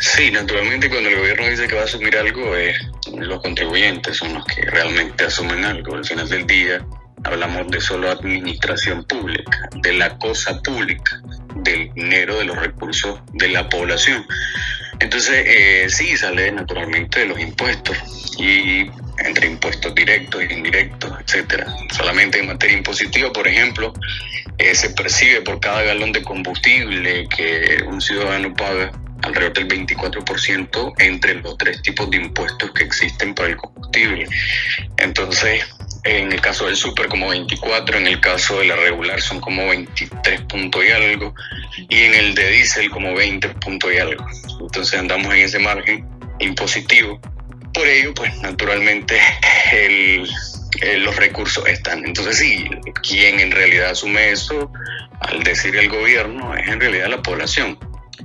Sí, 0.02 0.30
naturalmente 0.32 0.90
cuando 0.90 1.08
el 1.08 1.18
gobierno 1.18 1.48
dice 1.48 1.66
que 1.70 1.76
va 1.76 1.84
a 1.84 1.86
asumir 1.86 2.18
algo, 2.18 2.58
eh, 2.58 2.74
los 3.18 3.42
contribuyentes 3.42 4.18
son 4.18 4.34
los 4.34 4.44
que 4.44 4.64
realmente 4.64 5.24
asumen 5.24 5.64
algo. 5.64 5.96
Al 5.96 6.04
final 6.04 6.28
del 6.28 6.46
día 6.46 6.86
hablamos 7.24 7.70
de 7.70 7.80
solo 7.80 8.12
administración 8.12 9.06
pública, 9.06 9.70
de 9.82 9.94
la 9.94 10.18
cosa 10.18 10.62
pública, 10.62 11.22
del 11.56 11.90
dinero, 11.94 12.38
de 12.40 12.44
los 12.44 12.58
recursos 12.58 13.22
de 13.32 13.48
la 13.48 13.70
población. 13.70 14.26
Entonces, 15.00 15.44
eh, 15.46 15.88
sí, 15.90 16.18
sale 16.18 16.52
naturalmente 16.52 17.20
de 17.20 17.26
los 17.28 17.40
impuestos 17.40 17.98
y 18.38 18.90
entre 19.20 19.48
impuestos 19.48 19.94
directos 19.96 20.42
e 20.42 20.54
indirectos, 20.54 21.12
etcétera. 21.22 21.68
Solamente 21.92 22.40
en 22.40 22.48
materia 22.48 22.78
impositiva, 22.78 23.32
por 23.32 23.48
ejemplo, 23.48 23.94
eh, 24.58 24.74
se 24.76 24.90
percibe 24.92 25.42
por 25.42 25.60
cada 25.60 25.84
galón 25.84 26.12
de 26.12 26.24
combustible 26.24 27.28
que 27.30 27.84
un 27.86 28.02
ciudadano 28.02 28.54
paga 28.56 28.92
alrededor 29.24 29.54
del 29.54 29.88
24% 29.88 30.94
entre 31.00 31.36
los 31.36 31.58
tres 31.58 31.82
tipos 31.82 32.10
de 32.10 32.18
impuestos 32.18 32.72
que 32.72 32.84
existen 32.84 33.34
para 33.34 33.50
el 33.50 33.58
combustible. 33.58 34.28
Entonces, 34.98 35.66
en 36.08 36.32
el 36.32 36.42
caso 36.42 36.66
del 36.66 36.76
super 36.76 37.08
como 37.08 37.30
24, 37.30 37.98
en 37.98 38.08
el 38.08 38.20
caso 38.20 38.60
de 38.60 38.66
la 38.66 38.76
regular 38.76 39.22
son 39.22 39.40
como 39.40 39.68
23 39.68 40.42
puntos 40.42 40.84
y 40.86 40.92
algo, 40.92 41.34
y 41.90 42.04
en 42.04 42.16
el 42.16 42.36
de 42.36 42.50
diésel 42.50 42.90
como 42.90 43.14
20 43.14 43.50
puntos 43.50 43.92
y 43.94 43.98
algo. 43.98 44.26
Entonces 44.62 45.00
andamos 45.00 45.34
en 45.34 45.42
ese 45.42 45.60
margen 45.60 46.08
impositivo. 46.40 47.20
Por 47.74 47.88
ello, 47.88 48.14
pues 48.14 48.36
naturalmente 48.42 49.20
los 51.00 51.16
recursos 51.16 51.68
están. 51.68 52.06
Entonces 52.06 52.38
sí, 52.38 52.70
quien 53.08 53.40
en 53.40 53.52
realidad 53.52 53.92
asume 53.92 54.32
eso, 54.32 54.72
al 55.22 55.44
decir 55.44 55.76
el 55.76 55.90
gobierno, 55.90 56.56
es 56.56 56.68
en 56.68 56.80
realidad 56.80 57.10
la 57.10 57.22
población. 57.22 57.78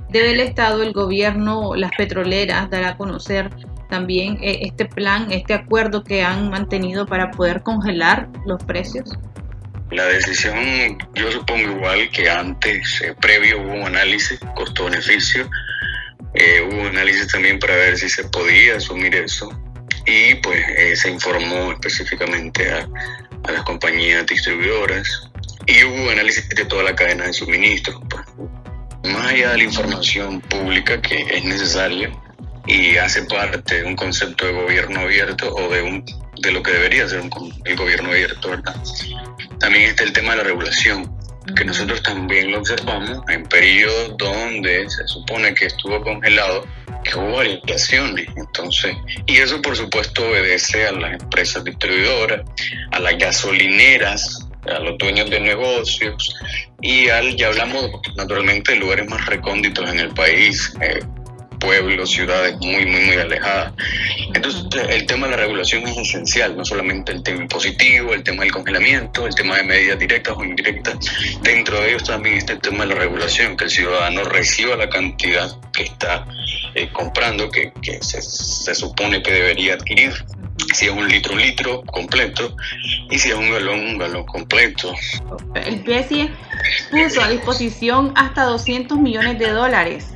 Debe 0.09 0.31
el 0.31 0.39
Estado, 0.39 0.83
el 0.83 0.93
gobierno, 0.93 1.75
las 1.75 1.91
petroleras 1.95 2.69
dar 2.69 2.83
a 2.83 2.97
conocer 2.97 3.49
también 3.93 4.39
eh, 4.41 4.61
este 4.63 4.85
plan, 4.85 5.31
este 5.31 5.53
acuerdo 5.53 6.03
que 6.03 6.23
han 6.23 6.49
mantenido 6.49 7.05
para 7.05 7.29
poder 7.29 7.61
congelar 7.61 8.27
los 8.43 8.63
precios? 8.63 9.07
La 9.91 10.05
decisión, 10.05 10.97
yo 11.13 11.31
supongo 11.31 11.69
igual 11.73 12.09
que 12.09 12.27
antes, 12.27 13.03
eh, 13.03 13.13
previo 13.21 13.61
hubo 13.61 13.71
un 13.71 13.85
análisis 13.85 14.39
costo-beneficio, 14.55 15.47
eh, 16.33 16.67
hubo 16.67 16.81
un 16.81 16.87
análisis 16.87 17.27
también 17.27 17.59
para 17.59 17.75
ver 17.75 17.95
si 17.95 18.09
se 18.09 18.23
podía 18.29 18.77
asumir 18.77 19.13
eso 19.13 19.51
y 20.07 20.33
pues 20.41 20.65
se 20.99 21.11
informó 21.11 21.71
específicamente 21.73 22.71
a, 22.71 22.89
a, 23.47 23.51
las 23.51 23.61
compañías 23.61 24.25
distribuidoras 24.25 25.29
y 25.67 25.83
hubo 25.83 26.09
análisis 26.09 26.49
de 26.49 26.65
toda 26.65 26.81
la 26.81 26.95
cadena 26.95 27.27
de 27.27 27.33
suministro. 27.33 28.01
Pues. 28.09 28.23
Más 29.13 29.27
allá 29.27 29.51
de 29.51 29.57
la 29.57 29.63
información 29.65 30.41
pública 30.41 30.99
que 30.99 31.27
es 31.29 31.43
necesaria, 31.43 32.11
y 32.65 32.97
hace 32.97 33.23
parte 33.23 33.81
de 33.81 33.83
un 33.85 33.95
concepto 33.95 34.45
de 34.45 34.53
gobierno 34.53 35.01
abierto 35.01 35.53
o 35.53 35.69
de 35.69 35.81
un 35.81 36.05
de 36.41 36.51
lo 36.51 36.61
que 36.61 36.71
debería 36.71 37.07
ser 37.07 37.21
un, 37.21 37.61
el 37.63 37.75
gobierno 37.75 38.09
abierto, 38.09 38.49
¿verdad? 38.49 38.75
También 39.59 39.85
está 39.85 40.03
el 40.03 40.11
tema 40.11 40.31
de 40.31 40.37
la 40.37 40.43
regulación, 40.43 41.09
que 41.55 41.65
nosotros 41.65 42.01
también 42.03 42.51
lo 42.51 42.59
observamos 42.59 43.21
en 43.29 43.43
periodos 43.43 44.17
donde 44.17 44.89
se 44.89 45.07
supone 45.07 45.53
que 45.53 45.65
estuvo 45.65 46.01
congelado, 46.01 46.65
que 47.03 47.17
hubo 47.17 47.37
variaciones. 47.37 48.27
Entonces, 48.35 48.95
y 49.25 49.37
eso 49.37 49.61
por 49.61 49.75
supuesto 49.75 50.27
obedece 50.27 50.87
a 50.87 50.91
las 50.93 51.21
empresas 51.21 51.63
distribuidoras, 51.63 52.41
a 52.91 52.99
las 52.99 53.17
gasolineras, 53.17 54.47
a 54.65 54.79
los 54.79 54.97
dueños 54.97 55.29
de 55.29 55.39
negocios 55.39 56.35
y 56.81 57.09
al, 57.09 57.35
ya 57.35 57.47
hablamos 57.47 57.89
naturalmente 58.15 58.73
de 58.73 58.79
lugares 58.79 59.07
más 59.09 59.25
recónditos 59.25 59.89
en 59.89 59.99
el 59.99 60.09
país, 60.09 60.73
eh, 60.81 60.99
pueblos, 61.63 62.11
ciudades 62.11 62.57
muy, 62.57 62.85
muy, 62.85 63.05
muy 63.05 63.15
alejadas. 63.15 63.73
Entonces, 64.33 64.65
el 64.89 65.05
tema 65.05 65.27
de 65.27 65.31
la 65.31 65.37
regulación 65.37 65.87
es 65.87 65.97
esencial, 65.97 66.57
no 66.57 66.65
solamente 66.65 67.13
el 67.13 67.23
tema 67.23 67.41
impositivo, 67.41 68.13
el 68.13 68.23
tema 68.23 68.43
del 68.43 68.51
congelamiento, 68.51 69.25
el 69.25 69.33
tema 69.33 69.57
de 69.57 69.63
medidas 69.63 69.97
directas 69.97 70.35
o 70.37 70.43
indirectas. 70.43 70.97
Dentro 71.41 71.79
de 71.79 71.89
ellos 71.89 72.03
también 72.03 72.35
está 72.35 72.53
el 72.53 72.59
tema 72.59 72.85
de 72.85 72.93
la 72.93 72.95
regulación, 72.95 73.55
que 73.55 73.65
el 73.65 73.69
ciudadano 73.69 74.23
reciba 74.25 74.75
la 74.75 74.89
cantidad 74.89 75.49
que 75.71 75.83
está 75.83 76.27
eh, 76.75 76.89
comprando, 76.91 77.49
que, 77.49 77.71
se 78.01 78.75
supone 78.75 79.23
que 79.23 79.31
debería 79.31 79.75
adquirir 79.75 80.13
si 80.73 80.85
es 80.85 80.91
un 80.91 81.07
litro, 81.07 81.33
un 81.33 81.41
litro 81.41 81.81
completo, 81.83 82.55
y 83.09 83.17
si 83.17 83.29
es 83.29 83.35
un 83.35 83.51
galón, 83.51 83.79
un 83.79 83.97
galón 83.97 84.25
completo. 84.25 84.93
El 85.55 85.83
PSI 85.83 86.29
puso 86.91 87.21
a 87.21 87.29
disposición 87.29 88.11
hasta 88.15 88.43
200 88.43 88.97
millones 88.97 89.39
de 89.39 89.49
dólares 89.49 90.12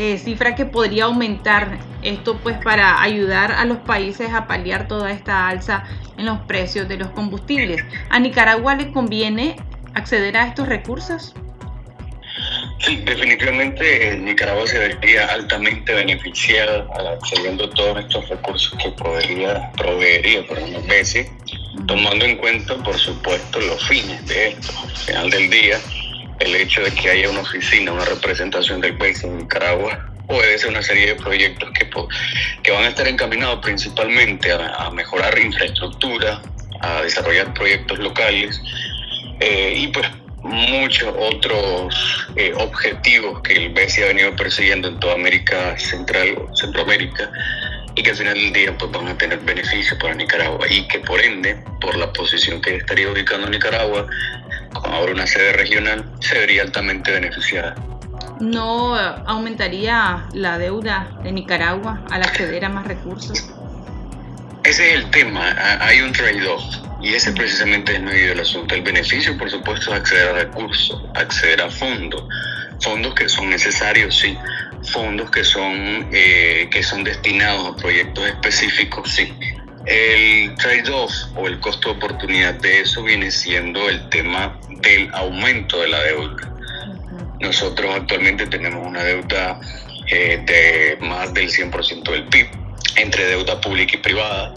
eh, 0.00 0.16
cifra 0.16 0.54
que 0.54 0.64
podría 0.64 1.04
aumentar 1.04 1.78
esto 2.00 2.38
pues 2.42 2.56
para 2.64 3.02
ayudar 3.02 3.52
a 3.52 3.66
los 3.66 3.76
países 3.80 4.32
a 4.32 4.46
paliar 4.46 4.88
toda 4.88 5.12
esta 5.12 5.46
alza 5.46 5.84
en 6.16 6.24
los 6.24 6.38
precios 6.40 6.88
de 6.88 6.96
los 6.96 7.10
combustibles. 7.10 7.84
¿A 8.08 8.18
Nicaragua 8.18 8.76
le 8.76 8.92
conviene 8.92 9.56
acceder 9.92 10.38
a 10.38 10.46
estos 10.46 10.68
recursos? 10.68 11.34
Sí, 12.78 12.96
definitivamente 12.96 14.16
Nicaragua 14.16 14.66
se 14.66 14.78
vería 14.78 15.26
altamente 15.26 15.92
beneficiada 15.92 16.86
accediendo 17.12 17.66
a 17.66 17.70
todos 17.70 17.98
estos 17.98 18.26
recursos 18.30 18.78
que 18.82 18.88
podría, 18.92 19.70
proveería 19.72 20.46
por 20.46 20.60
una 20.60 20.78
especie, 20.78 21.30
tomando 21.86 22.24
en 22.24 22.38
cuenta, 22.38 22.74
por 22.76 22.96
supuesto, 22.96 23.60
los 23.60 23.86
fines 23.86 24.26
de 24.26 24.48
esto. 24.48 24.72
Al 24.82 24.96
final 24.96 25.30
del 25.30 25.50
día, 25.50 25.78
el 26.40 26.56
hecho 26.56 26.82
de 26.82 26.90
que 26.90 27.10
haya 27.10 27.30
una 27.30 27.40
oficina, 27.40 27.92
una 27.92 28.04
representación 28.04 28.80
del 28.80 28.96
país 28.96 29.22
en 29.22 29.38
Nicaragua, 29.38 30.10
obedece 30.26 30.68
una 30.68 30.82
serie 30.82 31.06
de 31.06 31.14
proyectos 31.16 31.70
que, 31.72 31.88
que 32.62 32.70
van 32.70 32.84
a 32.84 32.88
estar 32.88 33.06
encaminados 33.06 33.60
principalmente 33.60 34.52
a, 34.52 34.90
mejorar 34.90 35.38
infraestructura, 35.38 36.40
a 36.80 37.02
desarrollar 37.02 37.52
proyectos 37.54 37.98
locales 37.98 38.60
eh, 39.40 39.74
y 39.76 39.88
pues 39.88 40.06
muchos 40.42 41.14
otros 41.18 42.28
eh, 42.36 42.52
objetivos 42.56 43.42
que 43.42 43.52
el 43.52 43.70
BESI 43.70 44.02
ha 44.02 44.06
venido 44.06 44.34
persiguiendo 44.36 44.88
en 44.88 44.98
toda 45.00 45.14
América 45.14 45.78
Central 45.78 46.36
o 46.38 46.56
Centroamérica 46.56 47.30
y 47.94 48.02
que 48.02 48.10
al 48.10 48.16
final 48.16 48.34
del 48.34 48.52
día 48.52 48.78
pues 48.78 48.90
van 48.92 49.08
a 49.08 49.18
tener 49.18 49.38
beneficios 49.40 49.98
para 49.98 50.14
Nicaragua 50.14 50.66
y 50.70 50.86
que 50.88 51.00
por 51.00 51.20
ende, 51.20 51.62
por 51.80 51.96
la 51.96 52.12
posición 52.12 52.60
que 52.62 52.76
estaría 52.76 53.10
ubicando 53.10 53.48
Nicaragua, 53.48 54.06
con 54.72 54.92
ahora 54.92 55.12
una 55.12 55.26
sede 55.26 55.52
regional, 55.52 56.04
se 56.20 56.38
vería 56.38 56.62
altamente 56.62 57.12
beneficiada. 57.12 57.74
¿No 58.40 58.96
aumentaría 58.96 60.26
la 60.32 60.58
deuda 60.58 61.10
de 61.22 61.32
Nicaragua 61.32 62.02
al 62.10 62.22
acceder 62.22 62.64
a 62.64 62.68
más 62.68 62.86
recursos? 62.86 63.50
Ese 64.64 64.94
es 64.94 64.94
el 65.04 65.10
tema, 65.10 65.54
hay 65.80 66.00
un 66.00 66.12
trade-off 66.12 66.62
y 67.02 67.14
ese 67.14 67.32
precisamente 67.32 67.94
es 67.94 68.02
medio 68.02 68.28
del 68.28 68.40
asunto. 68.40 68.74
El 68.74 68.82
beneficio, 68.82 69.36
por 69.36 69.50
supuesto, 69.50 69.92
es 69.92 70.00
acceder 70.00 70.28
a 70.28 70.32
recursos, 70.32 71.02
acceder 71.14 71.62
a 71.62 71.70
fondos, 71.70 72.22
fondos 72.80 73.14
que 73.14 73.28
son 73.28 73.50
necesarios, 73.50 74.18
sí, 74.18 74.36
fondos 74.92 75.30
que 75.30 75.44
son, 75.44 76.08
eh, 76.12 76.68
que 76.70 76.82
son 76.82 77.04
destinados 77.04 77.68
a 77.68 77.76
proyectos 77.76 78.26
específicos, 78.26 79.10
sí. 79.10 79.32
El 79.90 80.54
trade-off 80.54 81.12
o 81.34 81.48
el 81.48 81.58
costo 81.58 81.88
de 81.88 81.96
oportunidad 81.96 82.54
de 82.54 82.82
eso 82.82 83.02
viene 83.02 83.28
siendo 83.28 83.88
el 83.88 84.08
tema 84.08 84.56
del 84.82 85.12
aumento 85.12 85.80
de 85.80 85.88
la 85.88 86.00
deuda. 86.04 86.54
Nosotros 87.40 87.92
actualmente 87.96 88.46
tenemos 88.46 88.86
una 88.86 89.02
deuda 89.02 89.60
eh, 90.06 90.40
de 90.46 91.04
más 91.04 91.34
del 91.34 91.50
100% 91.50 92.08
del 92.08 92.24
PIB 92.28 92.46
entre 92.94 93.26
deuda 93.26 93.60
pública 93.60 93.96
y 93.96 93.98
privada. 93.98 94.54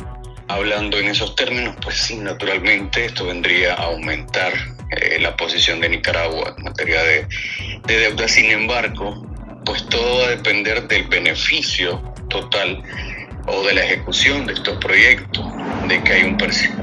Hablando 0.50 1.00
en 1.00 1.08
esos 1.08 1.36
términos, 1.36 1.78
pues 1.82 1.98
sí, 1.98 2.18
naturalmente 2.18 3.06
esto 3.06 3.26
vendría 3.26 3.74
a 3.74 3.86
aumentar 3.86 4.54
eh, 4.92 5.18
la 5.20 5.36
posición 5.36 5.82
de 5.82 5.90
Nicaragua 5.90 6.54
en 6.56 6.64
materia 6.64 7.02
de, 7.02 7.28
de 7.88 7.98
deuda. 7.98 8.28
Sin 8.28 8.52
embargo, 8.52 9.26
pues 9.66 9.84
todo 9.90 10.20
va 10.20 10.26
a 10.28 10.30
depender 10.30 10.88
del 10.88 11.08
beneficio 11.08 12.04
total 12.30 12.84
o 13.48 13.64
de 13.66 13.74
la 13.74 13.84
ejecución 13.84 14.46
de 14.46 14.54
estos 14.54 14.78
proyectos, 14.78 15.46
de 15.88 16.04
que 16.04 16.14
hay 16.14 16.24
un, 16.24 16.38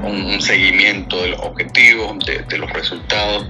un 0.04 0.40
seguimiento 0.40 1.22
de 1.22 1.28
los 1.28 1.40
objetivos, 1.40 2.18
de, 2.26 2.58
los 2.58 2.70
resultados, 2.72 3.46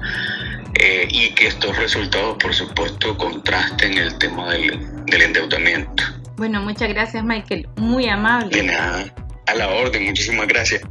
eh, 0.74 1.08
y 1.10 1.30
que 1.34 1.48
estos 1.48 1.76
resultados, 1.76 2.36
por 2.40 2.54
supuesto, 2.54 3.16
contrasten 3.18 3.98
el 3.98 4.16
tema 4.18 4.52
del, 4.52 5.04
del 5.06 5.22
endeudamiento. 5.22 6.04
Bueno, 6.36 6.60
muchas 6.62 6.88
gracias, 6.88 7.22
Michael. 7.24 7.68
Muy 7.76 8.08
amable. 8.08 8.56
De 8.56 8.62
nada, 8.62 9.04
a 9.46 9.54
la 9.54 9.68
orden, 9.68 10.04
muchísimas 10.04 10.46
gracias. 10.46 10.82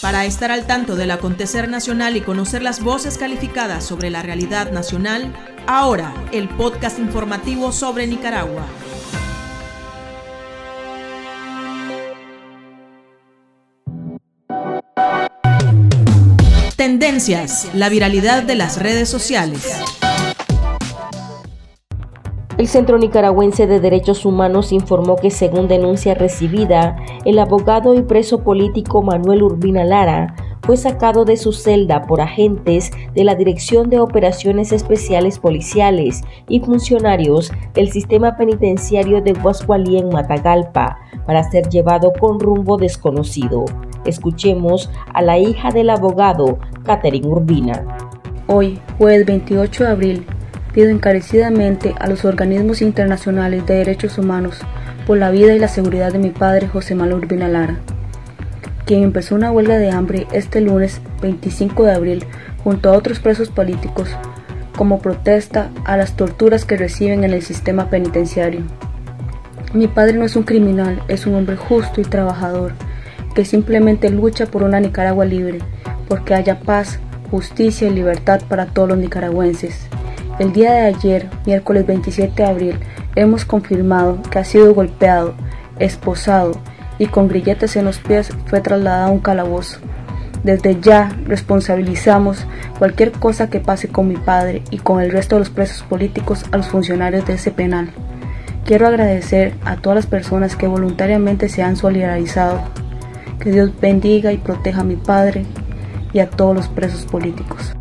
Para 0.00 0.26
estar 0.26 0.50
al 0.50 0.66
tanto 0.66 0.96
del 0.96 1.10
acontecer 1.10 1.68
nacional 1.68 2.16
y 2.16 2.20
conocer 2.20 2.62
las 2.62 2.82
voces 2.82 3.16
calificadas 3.16 3.84
sobre 3.84 4.10
la 4.10 4.22
realidad 4.22 4.70
nacional, 4.70 5.32
ahora 5.66 6.12
el 6.30 6.48
podcast 6.48 6.98
informativo 6.98 7.72
sobre 7.72 8.06
Nicaragua. 8.06 8.66
Tendencias, 16.84 17.70
la 17.72 17.88
viralidad 17.88 18.42
de 18.42 18.56
las 18.56 18.78
redes 18.78 19.08
sociales. 19.08 19.80
El 22.58 22.68
Centro 22.68 22.98
Nicaragüense 22.98 23.66
de 23.66 23.80
Derechos 23.80 24.26
Humanos 24.26 24.70
informó 24.70 25.16
que 25.16 25.30
según 25.30 25.66
denuncia 25.66 26.12
recibida, 26.12 26.98
el 27.24 27.38
abogado 27.38 27.94
y 27.94 28.02
preso 28.02 28.44
político 28.44 29.00
Manuel 29.00 29.44
Urbina 29.44 29.82
Lara 29.82 30.36
fue 30.60 30.76
sacado 30.76 31.24
de 31.24 31.38
su 31.38 31.54
celda 31.54 32.02
por 32.02 32.20
agentes 32.20 32.90
de 33.14 33.24
la 33.24 33.34
Dirección 33.34 33.88
de 33.88 34.00
Operaciones 34.00 34.70
Especiales 34.70 35.38
Policiales 35.38 36.20
y 36.50 36.60
funcionarios 36.60 37.50
del 37.72 37.90
sistema 37.92 38.36
penitenciario 38.36 39.22
de 39.22 39.32
Guascualí 39.32 39.96
en 39.96 40.10
Matagalpa 40.10 40.98
para 41.24 41.50
ser 41.50 41.66
llevado 41.70 42.12
con 42.20 42.38
rumbo 42.38 42.76
desconocido. 42.76 43.64
Escuchemos 44.04 44.90
a 45.12 45.22
la 45.22 45.38
hija 45.38 45.70
del 45.70 45.90
abogado, 45.90 46.58
Catherine 46.84 47.26
Urbina. 47.26 47.82
Hoy, 48.46 48.78
jueves 48.98 49.24
28 49.24 49.84
de 49.84 49.90
abril, 49.90 50.26
pido 50.74 50.90
encarecidamente 50.90 51.94
a 51.98 52.08
los 52.08 52.24
organismos 52.24 52.82
internacionales 52.82 53.64
de 53.66 53.76
derechos 53.76 54.18
humanos 54.18 54.60
por 55.06 55.16
la 55.16 55.30
vida 55.30 55.54
y 55.54 55.58
la 55.58 55.68
seguridad 55.68 56.12
de 56.12 56.18
mi 56.18 56.30
padre 56.30 56.68
José 56.68 56.94
Manuel 56.94 57.24
Urbina 57.24 57.48
Lara, 57.48 57.78
quien 58.84 59.02
empezó 59.02 59.34
una 59.34 59.50
huelga 59.50 59.78
de 59.78 59.90
hambre 59.90 60.26
este 60.32 60.60
lunes 60.60 61.00
25 61.22 61.84
de 61.84 61.92
abril 61.92 62.24
junto 62.62 62.90
a 62.90 62.92
otros 62.92 63.20
presos 63.20 63.48
políticos 63.48 64.10
como 64.76 64.98
protesta 64.98 65.70
a 65.84 65.96
las 65.96 66.16
torturas 66.16 66.64
que 66.64 66.76
reciben 66.76 67.24
en 67.24 67.32
el 67.32 67.42
sistema 67.42 67.88
penitenciario. 67.88 68.62
Mi 69.72 69.88
padre 69.88 70.14
no 70.18 70.24
es 70.24 70.36
un 70.36 70.42
criminal, 70.42 71.02
es 71.08 71.26
un 71.26 71.34
hombre 71.34 71.56
justo 71.56 72.00
y 72.00 72.04
trabajador 72.04 72.72
que 73.34 73.44
simplemente 73.44 74.10
lucha 74.10 74.46
por 74.46 74.62
una 74.62 74.80
Nicaragua 74.80 75.24
libre, 75.24 75.58
porque 76.08 76.34
haya 76.34 76.60
paz, 76.60 76.98
justicia 77.30 77.88
y 77.88 77.90
libertad 77.90 78.40
para 78.48 78.66
todos 78.66 78.90
los 78.90 78.98
nicaragüenses. 78.98 79.88
El 80.38 80.52
día 80.52 80.72
de 80.72 80.86
ayer, 80.86 81.28
miércoles 81.46 81.86
27 81.86 82.32
de 82.34 82.48
abril, 82.48 82.78
hemos 83.14 83.44
confirmado 83.44 84.20
que 84.30 84.38
ha 84.38 84.44
sido 84.44 84.74
golpeado, 84.74 85.34
esposado 85.78 86.52
y 86.98 87.06
con 87.06 87.28
grilletes 87.28 87.76
en 87.76 87.84
los 87.84 87.98
pies 87.98 88.30
fue 88.46 88.60
trasladado 88.60 89.08
a 89.08 89.10
un 89.10 89.20
calabozo. 89.20 89.80
Desde 90.42 90.78
ya 90.80 91.10
responsabilizamos 91.24 92.46
cualquier 92.78 93.12
cosa 93.12 93.48
que 93.48 93.60
pase 93.60 93.88
con 93.88 94.08
mi 94.08 94.16
padre 94.16 94.62
y 94.70 94.78
con 94.78 95.00
el 95.00 95.10
resto 95.10 95.36
de 95.36 95.40
los 95.40 95.50
presos 95.50 95.82
políticos 95.82 96.44
a 96.52 96.58
los 96.58 96.68
funcionarios 96.68 97.26
de 97.26 97.34
ese 97.34 97.50
penal. 97.50 97.90
Quiero 98.64 98.86
agradecer 98.86 99.54
a 99.64 99.76
todas 99.76 99.96
las 99.96 100.06
personas 100.06 100.56
que 100.56 100.66
voluntariamente 100.66 101.48
se 101.48 101.62
han 101.62 101.76
solidarizado. 101.76 102.62
Que 103.44 103.52
Dios 103.52 103.70
bendiga 103.80 104.32
y 104.32 104.38
proteja 104.38 104.80
a 104.80 104.84
mi 104.84 104.96
padre 104.96 105.46
y 106.14 106.18
a 106.18 106.28
todos 106.30 106.56
los 106.56 106.66
presos 106.68 107.04
políticos. 107.04 107.74